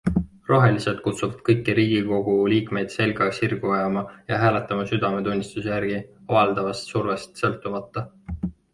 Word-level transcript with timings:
Rohelised 0.51 1.03
kutsuvad 1.07 1.35
kõiki 1.49 1.75
riigikogu 1.79 2.33
liikmeid 2.55 2.95
selga 2.95 3.29
sirgu 3.41 3.75
ajama 3.77 4.05
ja 4.33 4.41
hääletama 4.47 4.89
südametunnistuse 4.95 5.73
järgi- 5.77 6.03
avaldatavast 6.35 6.93
survest 6.97 7.47
sõltumata. 7.47 8.09